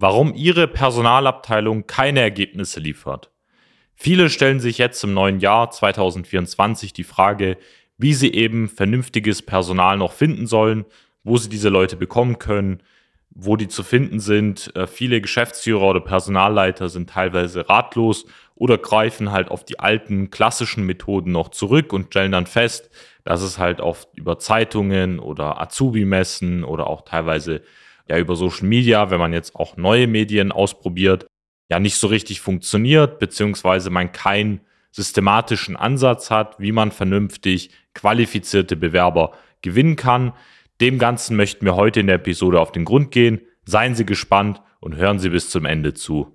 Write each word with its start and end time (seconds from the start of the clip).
Warum 0.00 0.32
Ihre 0.32 0.68
Personalabteilung 0.68 1.88
keine 1.88 2.20
Ergebnisse 2.20 2.78
liefert. 2.78 3.32
Viele 3.96 4.30
stellen 4.30 4.60
sich 4.60 4.78
jetzt 4.78 5.02
im 5.02 5.12
neuen 5.12 5.40
Jahr 5.40 5.72
2024 5.72 6.92
die 6.92 7.02
Frage, 7.02 7.56
wie 7.96 8.14
sie 8.14 8.32
eben 8.32 8.68
vernünftiges 8.68 9.42
Personal 9.42 9.96
noch 9.98 10.12
finden 10.12 10.46
sollen, 10.46 10.84
wo 11.24 11.36
sie 11.36 11.48
diese 11.48 11.68
Leute 11.68 11.96
bekommen 11.96 12.38
können, 12.38 12.80
wo 13.30 13.56
die 13.56 13.66
zu 13.66 13.82
finden 13.82 14.20
sind. 14.20 14.70
Äh, 14.76 14.86
viele 14.86 15.20
Geschäftsführer 15.20 15.88
oder 15.88 16.00
Personalleiter 16.00 16.88
sind 16.88 17.10
teilweise 17.10 17.68
ratlos 17.68 18.24
oder 18.54 18.78
greifen 18.78 19.32
halt 19.32 19.50
auf 19.50 19.64
die 19.64 19.80
alten 19.80 20.30
klassischen 20.30 20.86
Methoden 20.86 21.32
noch 21.32 21.48
zurück 21.48 21.92
und 21.92 22.06
stellen 22.06 22.30
dann 22.30 22.46
fest, 22.46 22.88
dass 23.24 23.42
es 23.42 23.58
halt 23.58 23.80
oft 23.80 24.16
über 24.16 24.38
Zeitungen 24.38 25.18
oder 25.18 25.60
Azubi-Messen 25.60 26.62
oder 26.62 26.86
auch 26.86 27.02
teilweise 27.02 27.62
ja 28.08 28.18
über 28.18 28.36
Social 28.36 28.66
Media, 28.66 29.10
wenn 29.10 29.18
man 29.18 29.32
jetzt 29.32 29.54
auch 29.54 29.76
neue 29.76 30.06
Medien 30.06 30.52
ausprobiert, 30.52 31.26
ja 31.70 31.78
nicht 31.80 31.96
so 31.96 32.06
richtig 32.06 32.40
funktioniert, 32.40 33.18
beziehungsweise 33.18 33.90
man 33.90 34.12
keinen 34.12 34.60
systematischen 34.90 35.76
Ansatz 35.76 36.30
hat, 36.30 36.58
wie 36.58 36.72
man 36.72 36.90
vernünftig 36.90 37.70
qualifizierte 37.94 38.76
Bewerber 38.76 39.32
gewinnen 39.60 39.96
kann. 39.96 40.32
Dem 40.80 40.98
Ganzen 40.98 41.36
möchten 41.36 41.64
wir 41.64 41.76
heute 41.76 42.00
in 42.00 42.06
der 42.06 42.16
Episode 42.16 42.60
auf 42.60 42.72
den 42.72 42.84
Grund 42.84 43.10
gehen. 43.10 43.40
Seien 43.64 43.94
Sie 43.94 44.06
gespannt 44.06 44.62
und 44.80 44.96
hören 44.96 45.18
Sie 45.18 45.28
bis 45.28 45.50
zum 45.50 45.64
Ende 45.64 45.94
zu. 45.94 46.34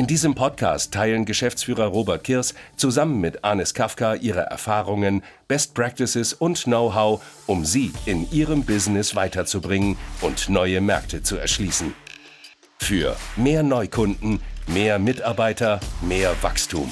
In 0.00 0.06
diesem 0.06 0.34
Podcast 0.34 0.94
teilen 0.94 1.26
Geschäftsführer 1.26 1.84
Robert 1.84 2.24
Kirs 2.24 2.54
zusammen 2.74 3.20
mit 3.20 3.44
Anis 3.44 3.74
Kafka 3.74 4.14
ihre 4.14 4.40
Erfahrungen, 4.40 5.22
Best 5.46 5.74
Practices 5.74 6.32
und 6.32 6.64
Know-how, 6.64 7.22
um 7.44 7.66
sie 7.66 7.92
in 8.06 8.26
ihrem 8.32 8.64
Business 8.64 9.14
weiterzubringen 9.14 9.98
und 10.22 10.48
neue 10.48 10.80
Märkte 10.80 11.22
zu 11.22 11.36
erschließen. 11.36 11.92
Für 12.78 13.14
mehr 13.36 13.62
Neukunden, 13.62 14.40
mehr 14.66 14.98
Mitarbeiter, 14.98 15.80
mehr 16.00 16.34
Wachstum. 16.40 16.90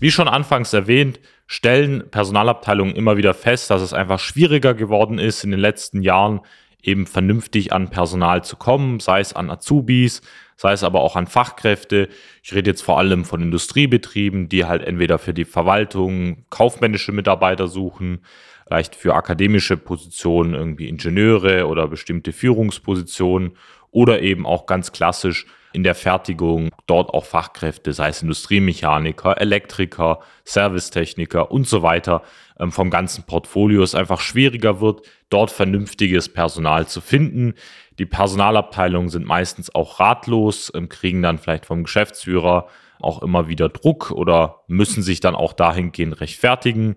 Wie 0.00 0.10
schon 0.10 0.28
anfangs 0.28 0.74
erwähnt, 0.74 1.18
stellen 1.46 2.10
Personalabteilungen 2.10 2.94
immer 2.94 3.16
wieder 3.16 3.32
fest, 3.32 3.70
dass 3.70 3.80
es 3.80 3.94
einfach 3.94 4.18
schwieriger 4.18 4.74
geworden 4.74 5.18
ist 5.18 5.44
in 5.44 5.50
den 5.50 5.60
letzten 5.60 6.02
Jahren, 6.02 6.42
eben 6.82 7.06
vernünftig 7.06 7.72
an 7.72 7.88
Personal 7.88 8.44
zu 8.44 8.56
kommen, 8.56 9.00
sei 9.00 9.20
es 9.20 9.32
an 9.32 9.50
Azubis, 9.50 10.20
sei 10.56 10.72
es 10.72 10.84
aber 10.84 11.00
auch 11.00 11.16
an 11.16 11.26
Fachkräfte. 11.26 12.08
Ich 12.42 12.54
rede 12.54 12.70
jetzt 12.70 12.82
vor 12.82 12.98
allem 12.98 13.24
von 13.24 13.42
Industriebetrieben, 13.42 14.48
die 14.48 14.64
halt 14.64 14.82
entweder 14.82 15.18
für 15.18 15.34
die 15.34 15.44
Verwaltung 15.44 16.44
kaufmännische 16.50 17.12
Mitarbeiter 17.12 17.68
suchen, 17.68 18.24
vielleicht 18.66 18.94
für 18.94 19.14
akademische 19.14 19.76
Positionen 19.76 20.54
irgendwie 20.54 20.88
Ingenieure 20.88 21.66
oder 21.66 21.88
bestimmte 21.88 22.32
Führungspositionen 22.32 23.56
oder 23.92 24.20
eben 24.22 24.44
auch 24.46 24.66
ganz 24.66 24.90
klassisch 24.90 25.46
in 25.72 25.84
der 25.84 25.94
Fertigung 25.94 26.70
dort 26.86 27.10
auch 27.10 27.24
Fachkräfte, 27.24 27.92
sei 27.92 28.08
es 28.08 28.22
Industriemechaniker, 28.22 29.40
Elektriker, 29.40 30.20
Servicetechniker 30.44 31.50
und 31.50 31.66
so 31.66 31.82
weiter 31.82 32.22
ähm, 32.58 32.72
vom 32.72 32.90
ganzen 32.90 33.24
Portfolio 33.24 33.82
es 33.82 33.94
einfach 33.94 34.20
schwieriger 34.20 34.80
wird, 34.80 35.06
dort 35.30 35.50
vernünftiges 35.50 36.28
Personal 36.30 36.86
zu 36.86 37.00
finden. 37.00 37.54
Die 37.98 38.06
Personalabteilungen 38.06 39.08
sind 39.08 39.26
meistens 39.26 39.74
auch 39.74 39.98
ratlos, 40.00 40.70
ähm, 40.74 40.88
kriegen 40.88 41.22
dann 41.22 41.38
vielleicht 41.38 41.66
vom 41.66 41.84
Geschäftsführer 41.84 42.66
auch 43.00 43.22
immer 43.22 43.48
wieder 43.48 43.68
Druck 43.68 44.10
oder 44.10 44.60
müssen 44.68 45.02
sich 45.02 45.20
dann 45.20 45.34
auch 45.34 45.52
dahingehend 45.52 46.20
rechtfertigen. 46.20 46.96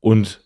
Und 0.00 0.40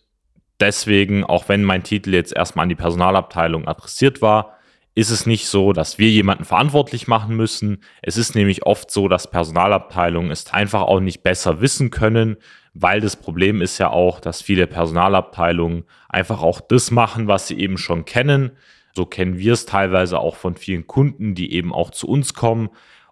deswegen, 0.58 1.24
auch 1.24 1.48
wenn 1.48 1.64
mein 1.64 1.84
Titel 1.84 2.14
jetzt 2.14 2.34
erstmal 2.34 2.64
an 2.64 2.68
die 2.68 2.74
Personalabteilung 2.74 3.68
adressiert 3.68 4.22
war, 4.22 4.57
ist 4.98 5.10
es 5.10 5.26
nicht 5.26 5.46
so, 5.46 5.72
dass 5.72 5.98
wir 5.98 6.08
jemanden 6.08 6.44
verantwortlich 6.44 7.06
machen 7.06 7.36
müssen. 7.36 7.84
Es 8.02 8.16
ist 8.16 8.34
nämlich 8.34 8.66
oft 8.66 8.90
so, 8.90 9.06
dass 9.06 9.30
Personalabteilungen 9.30 10.32
es 10.32 10.52
einfach 10.52 10.82
auch 10.82 10.98
nicht 10.98 11.22
besser 11.22 11.60
wissen 11.60 11.90
können, 11.90 12.36
weil 12.74 13.00
das 13.00 13.14
Problem 13.14 13.62
ist 13.62 13.78
ja 13.78 13.90
auch, 13.90 14.18
dass 14.18 14.42
viele 14.42 14.66
Personalabteilungen 14.66 15.84
einfach 16.08 16.42
auch 16.42 16.60
das 16.60 16.90
machen, 16.90 17.28
was 17.28 17.46
sie 17.46 17.60
eben 17.60 17.78
schon 17.78 18.06
kennen. 18.06 18.50
So 18.92 19.06
kennen 19.06 19.38
wir 19.38 19.52
es 19.52 19.66
teilweise 19.66 20.18
auch 20.18 20.34
von 20.34 20.56
vielen 20.56 20.88
Kunden, 20.88 21.36
die 21.36 21.52
eben 21.52 21.72
auch 21.72 21.92
zu 21.92 22.08
uns 22.08 22.34
kommen 22.34 22.68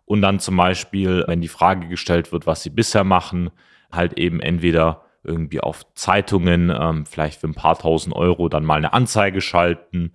und 0.07 0.23
dann 0.23 0.41
zum 0.41 0.57
Beispiel, 0.57 1.23
wenn 1.29 1.41
die 1.41 1.47
Frage 1.47 1.87
gestellt 1.87 2.33
wird, 2.33 2.49
was 2.49 2.65
sie 2.65 2.71
bisher 2.71 3.05
machen, 3.05 3.51
halt 3.93 4.19
eben 4.19 4.41
entweder 4.41 5.03
irgendwie 5.23 5.61
auf 5.61 5.83
Zeitungen 5.95 6.69
ähm, 6.77 7.07
vielleicht 7.07 7.41
für 7.41 7.47
ein 7.47 7.55
paar 7.55 7.79
tausend 7.79 8.17
Euro 8.17 8.49
dann 8.49 8.65
mal 8.65 8.79
eine 8.79 8.93
Anzeige 8.93 9.41
schalten 9.41 10.11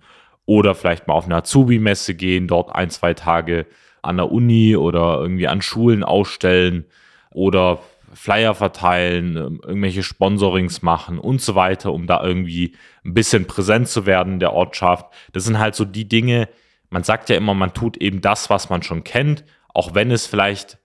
oder 0.52 0.74
vielleicht 0.74 1.08
mal 1.08 1.14
auf 1.14 1.24
eine 1.24 1.36
Azubi-Messe 1.36 2.14
gehen, 2.14 2.46
dort 2.46 2.74
ein, 2.74 2.90
zwei 2.90 3.14
Tage 3.14 3.66
an 4.02 4.18
der 4.18 4.30
Uni 4.30 4.76
oder 4.76 5.18
irgendwie 5.18 5.48
an 5.48 5.62
Schulen 5.62 6.04
ausstellen 6.04 6.84
oder 7.30 7.80
Flyer 8.12 8.54
verteilen, 8.54 9.36
ähm, 9.36 9.60
irgendwelche 9.64 10.02
Sponsorings 10.02 10.82
machen 10.82 11.18
und 11.18 11.40
so 11.40 11.54
weiter, 11.54 11.94
um 11.94 12.06
da 12.06 12.22
irgendwie 12.22 12.76
ein 13.02 13.14
bisschen 13.14 13.46
präsent 13.46 13.88
zu 13.88 14.04
werden 14.04 14.34
in 14.34 14.40
der 14.40 14.52
Ortschaft. 14.52 15.06
Das 15.32 15.44
sind 15.44 15.58
halt 15.58 15.74
so 15.74 15.86
die 15.86 16.06
Dinge, 16.06 16.50
man 16.90 17.02
sagt 17.02 17.30
ja 17.30 17.36
immer, 17.36 17.54
man 17.54 17.72
tut 17.72 17.96
eben 17.96 18.20
das, 18.20 18.50
was 18.50 18.68
man 18.68 18.82
schon 18.82 19.04
kennt, 19.04 19.44
auch 19.72 19.94
wenn 19.94 20.10
es 20.10 20.26
vielleicht 20.26 20.76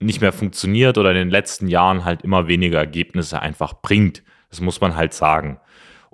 nicht 0.00 0.20
mehr 0.20 0.32
funktioniert 0.32 0.98
oder 0.98 1.10
in 1.10 1.16
den 1.16 1.30
letzten 1.30 1.68
Jahren 1.68 2.04
halt 2.04 2.22
immer 2.22 2.48
weniger 2.48 2.78
Ergebnisse 2.78 3.40
einfach 3.40 3.74
bringt. 3.74 4.24
Das 4.50 4.60
muss 4.60 4.80
man 4.80 4.96
halt 4.96 5.14
sagen. 5.14 5.60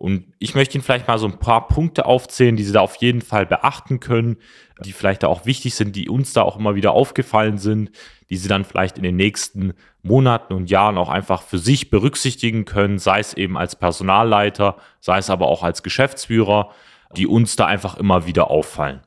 Und 0.01 0.33
ich 0.39 0.55
möchte 0.55 0.79
Ihnen 0.79 0.83
vielleicht 0.83 1.09
mal 1.09 1.19
so 1.19 1.27
ein 1.27 1.39
paar 1.39 1.69
Punkte 1.69 2.07
aufzählen, 2.07 2.57
die 2.57 2.65
Sie 2.65 2.73
da 2.73 2.81
auf 2.81 2.97
jeden 2.97 3.21
Fall 3.21 3.45
beachten 3.45 4.01
können, 4.01 4.39
die 4.83 4.95
vielleicht 4.95 5.23
da 5.23 5.27
auch 5.27 5.45
wichtig 5.45 5.75
sind, 5.75 5.95
die 5.95 6.09
uns 6.09 6.33
da 6.33 6.41
auch 6.41 6.57
immer 6.57 6.75
wieder 6.75 6.93
aufgefallen 6.93 7.59
sind, 7.59 7.91
die 8.31 8.39
Sie 8.39 8.49
dann 8.49 8.65
vielleicht 8.65 8.97
in 8.97 9.03
den 9.03 9.17
nächsten 9.17 9.75
Monaten 10.03 10.55
und 10.55 10.71
Jahren 10.71 10.97
auch 10.97 11.11
einfach 11.11 11.43
für 11.43 11.59
sich 11.59 11.91
berücksichtigen 11.91 12.65
können, 12.65 12.99
sei 12.99 13.21
es 13.21 13.35
eben 13.35 13.59
als 13.59 13.77
Personalleiter, 13.77 14.79
sei 15.01 15.19
es 15.19 15.29
aber 15.29 15.49
auch 15.49 15.63
als 15.63 15.83
Geschäftsführer, 15.83 16.71
die 17.15 17.27
uns 17.27 17.57
da 17.57 17.67
einfach 17.67 17.99
immer 17.99 18.25
wieder 18.25 18.51
auffallen. 18.51 19.01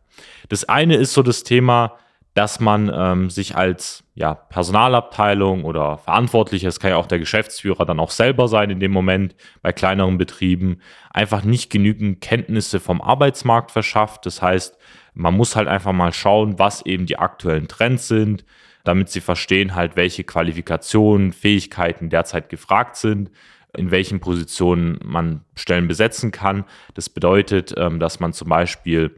Das 0.50 0.70
eine 0.70 0.98
ist 0.98 1.14
so 1.14 1.24
das 1.24 1.42
Thema, 1.42 1.98
dass 2.34 2.60
man 2.60 2.92
ähm, 2.94 3.30
sich 3.30 3.56
als 3.56 4.04
ja, 4.16 4.34
Personalabteilung 4.34 5.66
oder 5.66 6.00
Verantwortlicher, 6.00 6.68
das 6.68 6.80
kann 6.80 6.92
ja 6.92 6.98
auch 6.98 7.06
der 7.06 7.20
Geschäftsführer 7.20 7.86
dann 7.86 8.00
auch 8.00 8.10
selber 8.10 8.48
sein 8.48 8.72
in 8.72 8.80
dem 8.80 8.92
Moment 8.92 9.36
bei 9.62 9.72
kleineren 9.72 10.18
Betrieben, 10.18 10.80
einfach 11.12 11.44
nicht 11.44 11.70
genügend 11.70 12.22
Kenntnisse 12.22 12.80
vom 12.80 13.02
Arbeitsmarkt 13.02 13.70
verschafft. 13.70 14.26
Das 14.26 14.42
heißt, 14.42 14.78
man 15.14 15.36
muss 15.36 15.56
halt 15.56 15.68
einfach 15.68 15.94
mal 15.94 16.14
schauen, 16.14 16.58
was 16.58 16.84
eben 16.86 17.06
die 17.06 17.20
aktuellen 17.20 17.68
Trends 17.68 18.08
sind, 18.08 18.46
damit 18.84 19.10
sie 19.10 19.22
verstehen 19.22 19.76
halt, 19.76 19.96
welche 19.96 20.24
Qualifikationen, 20.24 21.34
Fähigkeiten 21.34 22.10
derzeit 22.10 22.50
gefragt 22.50 22.96
sind, 22.96 23.30
in 23.76 23.92
welchen 23.92 24.20
Positionen 24.20 25.00
man 25.04 25.42
Stellen 25.56 25.88
besetzen 25.88 26.32
kann. 26.32 26.66
Das 26.96 27.10
bedeutet, 27.10 27.74
ähm, 27.78 28.00
dass 28.00 28.20
man 28.20 28.34
zum 28.34 28.50
Beispiel 28.50 29.16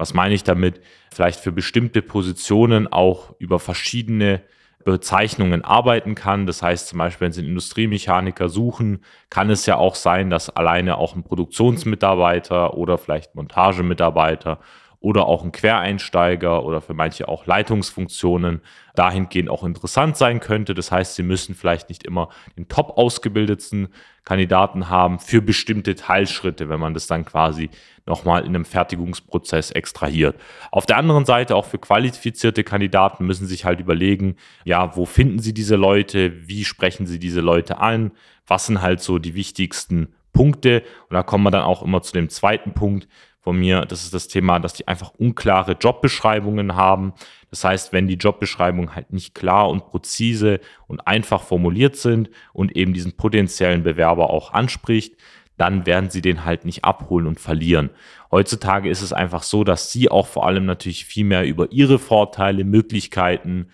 was 0.00 0.14
meine 0.14 0.34
ich 0.34 0.44
damit? 0.44 0.80
Vielleicht 1.12 1.40
für 1.40 1.52
bestimmte 1.52 2.00
Positionen 2.00 2.90
auch 2.90 3.34
über 3.38 3.58
verschiedene 3.58 4.40
Bezeichnungen 4.82 5.62
arbeiten 5.62 6.14
kann. 6.14 6.46
Das 6.46 6.62
heißt 6.62 6.88
zum 6.88 6.98
Beispiel, 6.98 7.26
wenn 7.26 7.32
Sie 7.32 7.40
einen 7.40 7.50
Industriemechaniker 7.50 8.48
suchen, 8.48 9.04
kann 9.28 9.50
es 9.50 9.66
ja 9.66 9.76
auch 9.76 9.94
sein, 9.94 10.30
dass 10.30 10.48
alleine 10.48 10.96
auch 10.96 11.14
ein 11.14 11.22
Produktionsmitarbeiter 11.22 12.78
oder 12.78 12.96
vielleicht 12.96 13.34
Montagemitarbeiter 13.34 14.60
oder 15.00 15.26
auch 15.26 15.42
ein 15.42 15.52
Quereinsteiger 15.52 16.62
oder 16.64 16.82
für 16.82 16.92
manche 16.92 17.26
auch 17.26 17.46
Leitungsfunktionen 17.46 18.60
dahingehend 18.94 19.48
auch 19.48 19.64
interessant 19.64 20.18
sein 20.18 20.40
könnte. 20.40 20.74
Das 20.74 20.92
heißt, 20.92 21.14
sie 21.14 21.22
müssen 21.22 21.54
vielleicht 21.54 21.88
nicht 21.88 22.04
immer 22.04 22.28
den 22.58 22.68
top 22.68 22.98
ausgebildetsten 22.98 23.88
Kandidaten 24.24 24.90
haben 24.90 25.18
für 25.18 25.40
bestimmte 25.40 25.94
Teilschritte, 25.94 26.68
wenn 26.68 26.80
man 26.80 26.92
das 26.92 27.06
dann 27.06 27.24
quasi 27.24 27.70
nochmal 28.04 28.42
in 28.42 28.48
einem 28.48 28.66
Fertigungsprozess 28.66 29.70
extrahiert. 29.70 30.38
Auf 30.70 30.84
der 30.84 30.98
anderen 30.98 31.24
Seite 31.24 31.56
auch 31.56 31.64
für 31.64 31.78
qualifizierte 31.78 32.62
Kandidaten 32.62 33.24
müssen 33.24 33.46
sich 33.46 33.64
halt 33.64 33.80
überlegen, 33.80 34.36
ja, 34.64 34.96
wo 34.96 35.06
finden 35.06 35.38
sie 35.38 35.54
diese 35.54 35.76
Leute, 35.76 36.46
wie 36.46 36.64
sprechen 36.64 37.06
sie 37.06 37.18
diese 37.18 37.40
Leute 37.40 37.78
an, 37.78 38.12
was 38.46 38.66
sind 38.66 38.82
halt 38.82 39.00
so 39.00 39.18
die 39.18 39.34
wichtigsten 39.34 40.08
Punkte. 40.32 40.82
Und 41.08 41.14
da 41.14 41.22
kommen 41.22 41.44
wir 41.44 41.50
dann 41.50 41.62
auch 41.62 41.82
immer 41.82 42.02
zu 42.02 42.12
dem 42.12 42.28
zweiten 42.28 42.74
Punkt, 42.74 43.08
von 43.40 43.58
mir, 43.58 43.82
das 43.86 44.04
ist 44.04 44.12
das 44.12 44.28
Thema, 44.28 44.58
dass 44.58 44.74
die 44.74 44.86
einfach 44.86 45.12
unklare 45.16 45.72
Jobbeschreibungen 45.72 46.76
haben. 46.76 47.14
Das 47.50 47.64
heißt, 47.64 47.92
wenn 47.92 48.06
die 48.06 48.14
Jobbeschreibungen 48.14 48.94
halt 48.94 49.12
nicht 49.12 49.34
klar 49.34 49.68
und 49.70 49.86
präzise 49.86 50.60
und 50.86 51.06
einfach 51.06 51.42
formuliert 51.42 51.96
sind 51.96 52.30
und 52.52 52.76
eben 52.76 52.92
diesen 52.92 53.16
potenziellen 53.16 53.82
Bewerber 53.82 54.30
auch 54.30 54.52
anspricht, 54.52 55.16
dann 55.56 55.84
werden 55.84 56.10
sie 56.10 56.22
den 56.22 56.44
halt 56.44 56.64
nicht 56.64 56.84
abholen 56.84 57.26
und 57.26 57.40
verlieren. 57.40 57.90
Heutzutage 58.30 58.88
ist 58.88 59.02
es 59.02 59.12
einfach 59.12 59.42
so, 59.42 59.64
dass 59.64 59.92
sie 59.92 60.10
auch 60.10 60.26
vor 60.26 60.46
allem 60.46 60.64
natürlich 60.64 61.04
viel 61.04 61.24
mehr 61.24 61.46
über 61.46 61.70
ihre 61.70 61.98
Vorteile, 61.98 62.64
Möglichkeiten, 62.64 63.68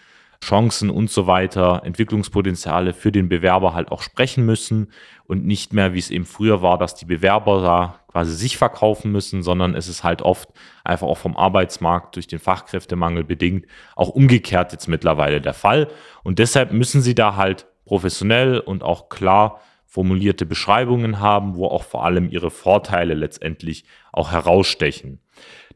Chancen 0.44 0.91
und 0.91 1.11
so 1.11 1.27
weiter, 1.27 1.83
Entwicklungspotenziale 1.85 2.93
für 2.93 3.12
den 3.12 3.29
Bewerber 3.29 3.75
halt 3.75 3.91
auch 3.91 4.03
sprechen 4.03 4.44
müssen 4.44 4.93
und 5.25 5.44
nicht 5.44 5.73
mehr, 5.73 5.94
wie 5.94 5.99
es 5.99 6.11
eben 6.11 6.25
früher 6.25 6.62
war, 6.62 6.79
dass 6.79 6.94
die 6.94 7.05
Bewerber 7.05 7.62
da 7.62 8.00
quasi 8.11 8.35
sich 8.35 8.56
verkaufen 8.56 9.12
müssen, 9.12 9.43
sondern 9.43 9.75
es 9.75 9.88
ist 9.88 10.05
halt 10.05 10.23
oft 10.23 10.49
einfach 10.85 11.06
auch 11.06 11.19
vom 11.19 11.37
Arbeitsmarkt 11.37 12.17
durch 12.17 12.27
den 12.27 12.38
Fachkräftemangel 12.38 13.25
bedingt 13.25 13.67
auch 13.94 14.09
umgekehrt 14.09 14.73
jetzt 14.73 14.88
mittlerweile 14.88 15.41
der 15.41 15.55
Fall. 15.55 15.88
Und 16.23 16.38
deshalb 16.38 16.73
müssen 16.73 17.03
sie 17.03 17.15
da 17.15 17.37
halt 17.37 17.67
professionell 17.85 18.59
und 18.59 18.83
auch 18.83 19.09
klar 19.09 19.61
formulierte 19.85 20.44
Beschreibungen 20.44 21.21
haben, 21.21 21.55
wo 21.55 21.67
auch 21.67 21.85
vor 21.85 22.05
allem 22.05 22.29
ihre 22.29 22.50
Vorteile 22.50 23.15
letztendlich 23.15 23.85
auch 24.12 24.33
herausstechen. 24.33 25.21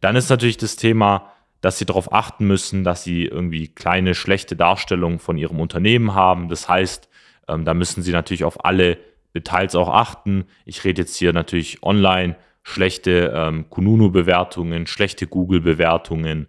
Dann 0.01 0.17
ist 0.17 0.29
natürlich 0.29 0.57
das 0.57 0.77
Thema, 0.77 1.33
dass 1.61 1.79
sie 1.79 1.87
darauf 1.87 2.13
achten 2.13 2.47
müssen, 2.47 2.85
dass 2.85 3.05
sie 3.05 3.25
irgendwie 3.25 3.69
kleine 3.69 4.15
schlechte 4.15 4.57
Darstellungen 4.57 5.19
von 5.19 5.37
ihrem 5.37 5.61
Unternehmen 5.61 6.15
haben. 6.15 6.49
Das 6.49 6.69
heißt, 6.69 7.09
ähm, 7.49 7.65
da 7.65 7.75
müssen 7.75 8.03
sie 8.03 8.13
natürlich 8.13 8.45
auf 8.45 8.65
alle 8.65 8.99
Details 9.35 9.75
auch 9.75 9.89
achten. 9.89 10.47
Ich 10.65 10.85
rede 10.85 11.03
jetzt 11.03 11.17
hier 11.17 11.33
natürlich 11.33 11.83
online, 11.83 12.37
schlechte 12.63 13.33
ähm, 13.35 13.69
Kununu-Bewertungen, 13.71 14.87
schlechte 14.87 15.27
Google-Bewertungen, 15.27 16.49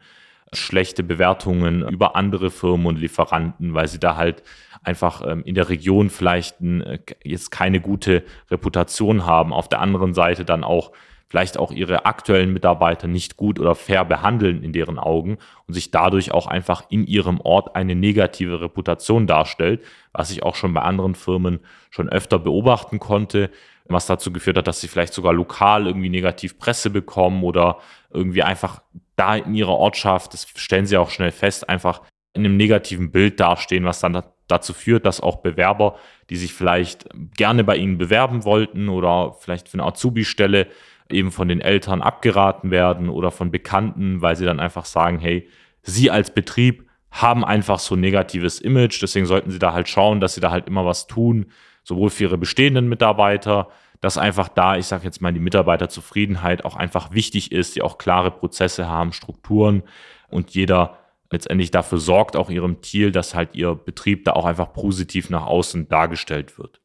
schlechte 0.53 1.03
Bewertungen 1.03 1.87
über 1.87 2.15
andere 2.15 2.51
Firmen 2.51 2.85
und 2.85 2.99
Lieferanten, 2.99 3.73
weil 3.73 3.87
sie 3.87 3.99
da 3.99 4.17
halt 4.17 4.43
einfach 4.83 5.21
ähm, 5.25 5.43
in 5.43 5.55
der 5.55 5.69
Region 5.69 6.09
vielleicht 6.09 6.61
äh, 6.61 6.99
jetzt 7.23 7.51
keine 7.51 7.79
gute 7.79 8.23
Reputation 8.49 9.25
haben. 9.25 9.53
Auf 9.53 9.69
der 9.69 9.79
anderen 9.79 10.13
Seite 10.13 10.43
dann 10.43 10.63
auch 10.63 10.91
vielleicht 11.31 11.57
auch 11.57 11.71
ihre 11.71 12.05
aktuellen 12.05 12.51
Mitarbeiter 12.51 13.07
nicht 13.07 13.37
gut 13.37 13.57
oder 13.57 13.73
fair 13.73 14.03
behandeln 14.03 14.63
in 14.63 14.73
deren 14.73 14.99
Augen 14.99 15.37
und 15.65 15.73
sich 15.73 15.89
dadurch 15.89 16.33
auch 16.33 16.45
einfach 16.45 16.83
in 16.89 17.07
ihrem 17.07 17.39
Ort 17.39 17.73
eine 17.73 17.95
negative 17.95 18.59
Reputation 18.59 19.27
darstellt, 19.27 19.81
was 20.11 20.29
ich 20.29 20.43
auch 20.43 20.55
schon 20.55 20.73
bei 20.73 20.81
anderen 20.81 21.15
Firmen 21.15 21.61
schon 21.89 22.09
öfter 22.09 22.37
beobachten 22.37 22.99
konnte, 22.99 23.49
was 23.85 24.07
dazu 24.07 24.33
geführt 24.33 24.57
hat, 24.57 24.67
dass 24.67 24.81
sie 24.81 24.89
vielleicht 24.89 25.13
sogar 25.13 25.31
lokal 25.31 25.87
irgendwie 25.87 26.09
negativ 26.09 26.59
Presse 26.59 26.89
bekommen 26.89 27.45
oder 27.45 27.77
irgendwie 28.09 28.43
einfach 28.43 28.81
da 29.15 29.37
in 29.37 29.55
ihrer 29.55 29.77
Ortschaft, 29.77 30.33
das 30.33 30.45
stellen 30.57 30.85
sie 30.85 30.97
auch 30.97 31.11
schnell 31.11 31.31
fest, 31.31 31.69
einfach 31.69 32.01
in 32.33 32.43
einem 32.43 32.57
negativen 32.57 33.09
Bild 33.09 33.39
dastehen, 33.39 33.85
was 33.85 34.01
dann 34.01 34.21
dazu 34.49 34.73
führt, 34.73 35.05
dass 35.05 35.21
auch 35.21 35.37
Bewerber, 35.37 35.95
die 36.29 36.35
sich 36.35 36.53
vielleicht 36.53 37.07
gerne 37.37 37.63
bei 37.63 37.77
ihnen 37.77 37.97
bewerben 37.97 38.43
wollten 38.43 38.89
oder 38.89 39.37
vielleicht 39.39 39.69
für 39.69 39.75
eine 39.75 39.85
Azubi-Stelle 39.85 40.67
eben 41.11 41.31
von 41.31 41.47
den 41.47 41.61
Eltern 41.61 42.01
abgeraten 42.01 42.71
werden 42.71 43.09
oder 43.09 43.31
von 43.31 43.51
Bekannten, 43.51 44.21
weil 44.21 44.35
sie 44.35 44.45
dann 44.45 44.59
einfach 44.59 44.85
sagen, 44.85 45.19
hey, 45.19 45.47
sie 45.81 46.11
als 46.11 46.33
Betrieb 46.33 46.87
haben 47.11 47.43
einfach 47.43 47.79
so 47.79 47.95
ein 47.95 48.01
negatives 48.01 48.59
Image, 48.59 49.01
deswegen 49.01 49.25
sollten 49.25 49.51
sie 49.51 49.59
da 49.59 49.73
halt 49.73 49.89
schauen, 49.89 50.19
dass 50.19 50.35
sie 50.35 50.41
da 50.41 50.51
halt 50.51 50.67
immer 50.67 50.85
was 50.85 51.07
tun, 51.07 51.47
sowohl 51.83 52.09
für 52.09 52.23
ihre 52.23 52.37
bestehenden 52.37 52.87
Mitarbeiter, 52.87 53.69
dass 53.99 54.17
einfach 54.17 54.47
da, 54.47 54.77
ich 54.77 54.87
sage 54.87 55.03
jetzt 55.03 55.21
mal, 55.21 55.33
die 55.33 55.39
Mitarbeiterzufriedenheit 55.39 56.65
auch 56.65 56.75
einfach 56.75 57.11
wichtig 57.11 57.51
ist, 57.51 57.75
die 57.75 57.81
auch 57.81 57.97
klare 57.97 58.31
Prozesse 58.31 58.87
haben, 58.87 59.13
Strukturen 59.13 59.83
und 60.29 60.51
jeder 60.51 60.97
letztendlich 61.29 61.71
dafür 61.71 61.99
sorgt, 61.99 62.35
auch 62.35 62.49
ihrem 62.49 62.81
Ziel, 62.81 63.11
dass 63.11 63.35
halt 63.35 63.55
ihr 63.55 63.75
Betrieb 63.75 64.25
da 64.25 64.33
auch 64.33 64.45
einfach 64.45 64.73
positiv 64.73 65.29
nach 65.29 65.45
außen 65.45 65.87
dargestellt 65.87 66.57
wird. 66.57 66.81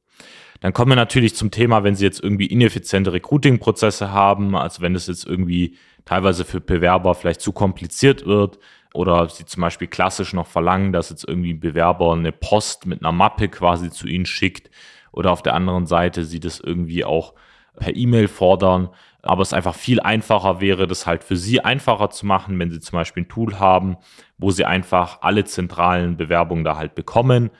Dann 0.60 0.72
kommen 0.72 0.92
wir 0.92 0.96
natürlich 0.96 1.34
zum 1.34 1.50
Thema, 1.50 1.84
wenn 1.84 1.94
Sie 1.94 2.04
jetzt 2.04 2.22
irgendwie 2.22 2.46
ineffiziente 2.46 3.12
Recruiting-Prozesse 3.12 4.10
haben, 4.10 4.56
also 4.56 4.82
wenn 4.82 4.94
es 4.94 5.06
jetzt 5.06 5.26
irgendwie 5.26 5.76
teilweise 6.04 6.44
für 6.44 6.60
Bewerber 6.60 7.14
vielleicht 7.14 7.40
zu 7.40 7.52
kompliziert 7.52 8.26
wird 8.26 8.58
oder 8.94 9.28
Sie 9.28 9.44
zum 9.44 9.60
Beispiel 9.60 9.88
klassisch 9.88 10.32
noch 10.32 10.46
verlangen, 10.46 10.92
dass 10.92 11.10
jetzt 11.10 11.28
irgendwie 11.28 11.52
ein 11.52 11.60
Bewerber 11.60 12.12
eine 12.12 12.32
Post 12.32 12.86
mit 12.86 13.02
einer 13.02 13.12
Mappe 13.12 13.48
quasi 13.48 13.90
zu 13.90 14.06
Ihnen 14.06 14.26
schickt 14.26 14.70
oder 15.12 15.32
auf 15.32 15.42
der 15.42 15.54
anderen 15.54 15.86
Seite 15.86 16.24
Sie 16.24 16.40
das 16.40 16.60
irgendwie 16.60 17.04
auch 17.04 17.34
per 17.78 17.94
E-Mail 17.94 18.28
fordern, 18.28 18.88
aber 19.22 19.42
es 19.42 19.52
einfach 19.52 19.74
viel 19.74 20.00
einfacher 20.00 20.60
wäre, 20.60 20.86
das 20.86 21.06
halt 21.06 21.24
für 21.24 21.36
Sie 21.36 21.60
einfacher 21.60 22.10
zu 22.10 22.24
machen, 22.24 22.58
wenn 22.58 22.70
Sie 22.70 22.80
zum 22.80 22.96
Beispiel 22.96 23.24
ein 23.24 23.28
Tool 23.28 23.58
haben, 23.58 23.96
wo 24.38 24.50
Sie 24.50 24.64
einfach 24.64 25.18
alle 25.20 25.44
zentralen 25.44 26.16
Bewerbungen 26.16 26.64
da 26.64 26.76
halt 26.76 26.94
bekommen 26.94 27.50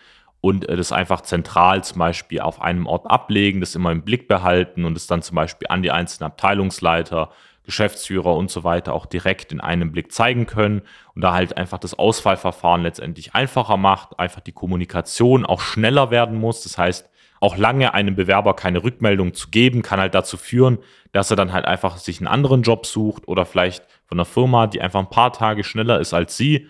und 0.46 0.68
äh, 0.68 0.76
das 0.76 0.92
einfach 0.92 1.22
zentral 1.22 1.82
zum 1.82 1.98
Beispiel 1.98 2.40
auf 2.40 2.62
einem 2.62 2.86
Ort 2.86 3.10
ablegen, 3.10 3.58
das 3.58 3.74
immer 3.74 3.90
im 3.90 4.02
Blick 4.02 4.28
behalten 4.28 4.84
und 4.84 4.96
es 4.96 5.08
dann 5.08 5.20
zum 5.20 5.34
Beispiel 5.34 5.66
an 5.68 5.82
die 5.82 5.90
einzelnen 5.90 6.30
Abteilungsleiter, 6.30 7.30
Geschäftsführer 7.64 8.36
und 8.36 8.48
so 8.48 8.62
weiter 8.62 8.94
auch 8.94 9.06
direkt 9.06 9.50
in 9.50 9.60
einem 9.60 9.90
Blick 9.90 10.12
zeigen 10.12 10.46
können 10.46 10.82
und 11.16 11.22
da 11.22 11.32
halt 11.32 11.56
einfach 11.56 11.78
das 11.78 11.94
Auswahlverfahren 11.94 12.82
letztendlich 12.82 13.34
einfacher 13.34 13.76
macht, 13.76 14.20
einfach 14.20 14.40
die 14.40 14.52
Kommunikation 14.52 15.44
auch 15.44 15.60
schneller 15.60 16.12
werden 16.12 16.38
muss. 16.38 16.62
Das 16.62 16.78
heißt, 16.78 17.10
auch 17.40 17.56
lange 17.56 17.92
einem 17.92 18.14
Bewerber 18.14 18.54
keine 18.54 18.84
Rückmeldung 18.84 19.34
zu 19.34 19.48
geben, 19.48 19.82
kann 19.82 19.98
halt 19.98 20.14
dazu 20.14 20.36
führen, 20.36 20.78
dass 21.10 21.28
er 21.30 21.36
dann 21.36 21.52
halt 21.52 21.64
einfach 21.64 21.96
sich 21.96 22.20
einen 22.20 22.28
anderen 22.28 22.62
Job 22.62 22.86
sucht 22.86 23.26
oder 23.26 23.46
vielleicht 23.46 23.82
von 24.06 24.16
einer 24.16 24.24
Firma, 24.24 24.68
die 24.68 24.80
einfach 24.80 25.00
ein 25.00 25.10
paar 25.10 25.32
Tage 25.32 25.64
schneller 25.64 25.98
ist 25.98 26.14
als 26.14 26.36
sie, 26.36 26.68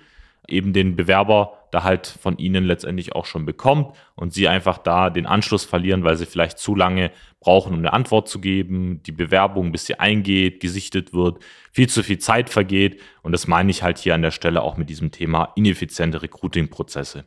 eben 0.49 0.73
den 0.73 0.97
Bewerber 0.97 1.59
da 1.77 1.85
halt 1.85 2.07
von 2.07 2.39
ihnen 2.39 2.65
letztendlich 2.65 3.15
auch 3.15 3.27
schon 3.27 3.45
bekommt 3.45 3.95
und 4.15 4.33
sie 4.33 4.49
einfach 4.49 4.79
da 4.79 5.11
den 5.11 5.27
Anschluss 5.27 5.67
verlieren, 5.67 6.05
weil 6.05 6.17
sie 6.17 6.25
vielleicht 6.25 6.59
zu 6.59 6.75
lange 6.75 7.11
brauchen, 7.39 7.75
um 7.75 7.81
eine 7.81 7.93
Antwort 7.93 8.29
zu 8.29 8.41
geben, 8.41 9.03
die 9.03 9.13
Bewerbung, 9.13 9.73
bis 9.73 9.85
sie 9.85 10.01
eingeht, 10.01 10.61
gesichtet 10.61 11.13
wird, 11.13 11.45
viel 11.73 11.87
zu 11.89 12.03
viel 12.03 12.19
Zeit 12.19 12.49
vergeht 12.49 13.03
und 13.23 13.33
das 13.33 13.47
meine 13.47 13.71
ich 13.71 13.83
halt 13.83 13.99
hier 13.99 14.15
an 14.15 14.23
der 14.23 14.31
Stelle 14.31 14.63
auch 14.63 14.79
mit 14.79 14.89
diesem 14.89 15.11
Thema 15.11 15.53
ineffiziente 15.55 16.23
Recruiting-Prozesse. 16.23 17.27